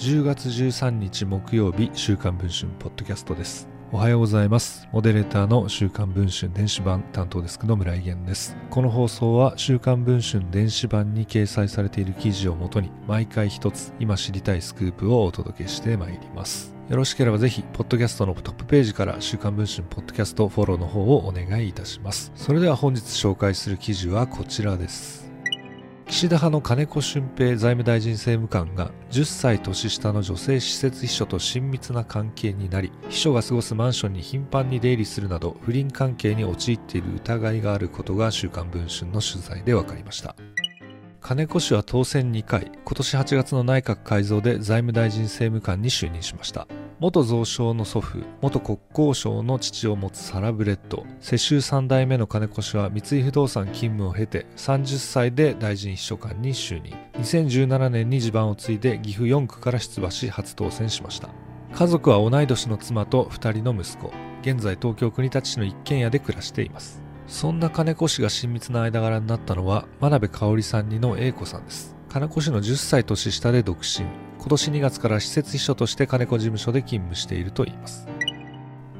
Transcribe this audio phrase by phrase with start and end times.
[0.00, 22.32] 10月13日木曜日週刊文春ポッドキャストですおはようございますモデレーターの週刊文春電子版担当デスクの村井源ですこの放送は週刊文春電子版に掲載されている記事をもとに毎回一つ今知りたいスクープをお届けしてまいりますよろしければぜひ、ポッドキャストのトップページから週刊文春ポッドキャストフォローの方をお願いいたします。
[22.34, 25.29] それでは本日紹介する記事はこちらです。
[26.10, 40.34] 岸田派の金子俊平財務大臣政務官が10歳年下の女性施設秘書と親密な関係になり秘書が過ごすマンションに頻繁に出入りするなど不倫関係に陥っている疑いがあることが週刊文春の取材で分かりました。
[41.20, 46.66] 金子氏は当選2回今年8月の内閣改造で財務大臣政務官に就任しました。
[47.00, 56.94] 元蔵相の祖父、元国交省の父を持つサラブレッド、世襲3代目の金子氏は三井不動産勤務を経て30歳で大臣秘書官に就任。
[57.14, 61.30] 2017年に地盤を継いで岐阜4区から出馬し初当選しました。
[61.72, 64.12] 家族は同い年の妻と2人の息子。
[64.42, 67.02] 現在東京国立市の一軒家で暮らしています。
[67.26, 71.96] そんな金子氏が親密な間柄になったのは真鍋かおりさんにの英子さんです。
[72.10, 74.29] 金子氏の10歳年下で独身。
[74.40, 78.08] 今年2月から施設秘書として金子事務所で勤務しているといいます。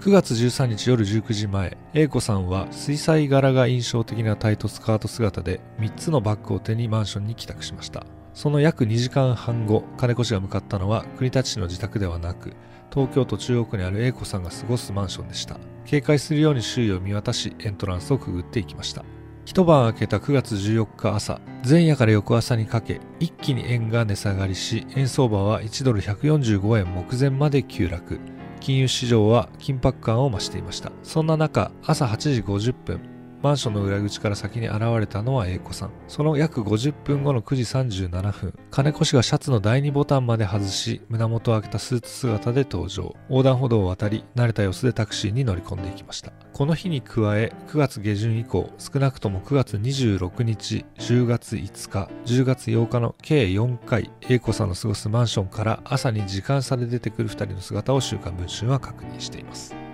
[0.00, 8.04] 9月13日夜19時前、英子さんは水彩柄が印象的なタイトスカート姿で3つのバッグを手にマンションに帰宅しました。
[8.34, 12.54] その約2時間半後、金子氏が向かったのは国立市の自宅ではなく、
[12.92, 15.56] 東京都中央区にある英子さんが過ごすマンションでした。
[15.84, 19.04] 警戒するように周囲を見渡し、エントランスをくぐっていきました。
[19.44, 28.18] 一晩明けた9月14日朝、前夜から翌朝にかけ、一気に円が値下がりし、円相場は1ドル145円目前まで急落。
[28.58, 30.92] 金融市場は緊迫感を増していました。
[31.02, 33.00] そんな中、朝8時50分、
[33.42, 35.90] マンションの裏口から先に現れたのは A 子さん。
[36.08, 43.14] その約50分後の9時37分、金子氏がシャツの第2ボタンまで外し、胸元を開けたスーツ姿で登場。
[43.28, 46.32] 横断歩道を渡り、慣れた様子でタクシーに乗り込んでいきました。
[46.52, 59.87] この日に加え、9月下旬以降、少なくとも9月26日、10月5日、10月8日の計4回、A 子さんの過ごすマンションから朝に時間差で出てくる2人の姿を週刊文春は確認しています。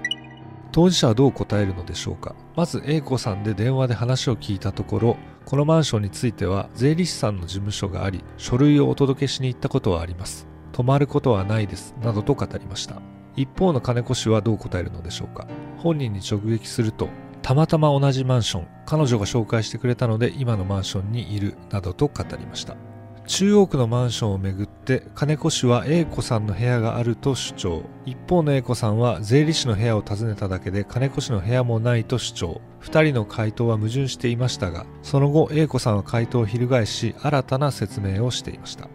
[0.74, 2.34] 当事者はどう答えるのでしょうか？
[2.56, 10.48] まず A 子さんで電話で話を聞いたところこのマンションについては税理士さんの事務所があり書類をお届けしに行ったことはあります。
[10.72, 13.00] 泊まることはないですなどと語りました。
[13.36, 15.46] 一方の金子氏はどう答えるのでしょうか？
[15.78, 17.08] 本人に直撃すると
[17.40, 22.74] たまたま同じマンション彼女が紹介してくれたので今のマンションにいるなどと語りました。
[23.26, 27.82] 中央区のマンションをめぐって金子氏は A 子さんの部屋があると主張。
[28.04, 32.60] 一方の A 子さんは税理士の部屋を訪ねただけで金子氏の部屋もないと主張。
[32.82, 38.88] 2人の回答は矛盾していましたがその後 A 子さんは回答を翻し新たな説明をしていました。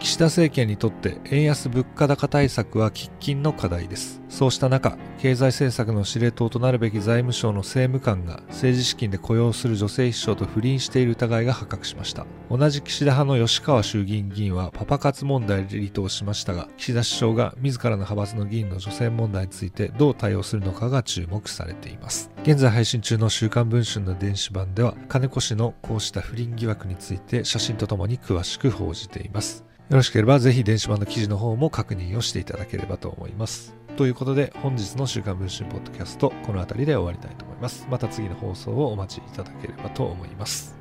[0.00, 4.22] 岸田政権にとって円安物価高対策は喫緊の課題です。
[4.30, 12.24] そうした中、経済政策の司令塔となるべき財務省の政務官が政治資金で雇用する女性秘書と不倫している疑いが発覚しました。
[12.48, 22.30] 同じ岸田派の吉川衆議院議員はパパ活問題で離党しましたが、岸田首相が自らの派閥の議員の女性問題についてどう対応するのかが注目されています。
[22.42, 29.69] 現在配信中の週刊文春の電子版では、金子氏のこうした不倫疑惑について写真とともに詳しく報じています。
[29.90, 33.74] よろしければぜひ電子版の記事の方も確認をしていただければと思います。
[33.96, 37.88] ということで本日の週刊文春ポッドキャストこの辺りで終わりたいと思います。
[37.90, 40.79] また次の放送をお待ちいただければと思います。